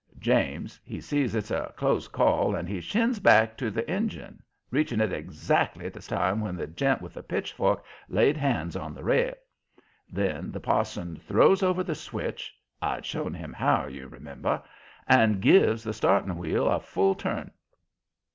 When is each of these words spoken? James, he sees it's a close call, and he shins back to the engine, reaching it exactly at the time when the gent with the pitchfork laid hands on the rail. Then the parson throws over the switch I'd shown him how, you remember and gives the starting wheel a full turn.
James, 0.17 0.79
he 0.83 0.99
sees 0.99 1.35
it's 1.35 1.51
a 1.51 1.71
close 1.77 2.07
call, 2.07 2.55
and 2.55 2.67
he 2.67 2.81
shins 2.81 3.19
back 3.19 3.55
to 3.55 3.69
the 3.69 3.87
engine, 3.87 4.41
reaching 4.71 4.99
it 4.99 5.13
exactly 5.13 5.85
at 5.85 5.93
the 5.93 5.99
time 6.01 6.41
when 6.41 6.55
the 6.55 6.65
gent 6.65 7.03
with 7.03 7.13
the 7.13 7.21
pitchfork 7.21 7.85
laid 8.09 8.35
hands 8.35 8.75
on 8.75 8.95
the 8.95 9.03
rail. 9.03 9.35
Then 10.09 10.51
the 10.51 10.59
parson 10.59 11.17
throws 11.17 11.61
over 11.61 11.83
the 11.83 11.93
switch 11.93 12.51
I'd 12.81 13.05
shown 13.05 13.35
him 13.35 13.53
how, 13.53 13.85
you 13.85 14.07
remember 14.07 14.63
and 15.07 15.39
gives 15.39 15.83
the 15.83 15.93
starting 15.93 16.35
wheel 16.35 16.67
a 16.67 16.79
full 16.79 17.13
turn. 17.13 17.51